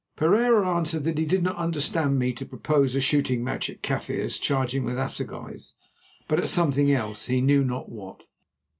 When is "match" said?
3.43-3.69